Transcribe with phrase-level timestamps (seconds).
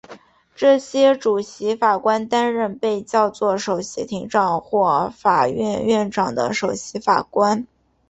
[0.55, 7.67] 这些主席法官担任被叫作首席庭长或法院院长的首席法官。